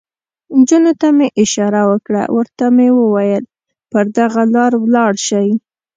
[0.57, 3.43] نجونو ته مې اشاره وکړه، ورته مې وویل:
[3.91, 5.49] پر دغه لار ولاړ شئ.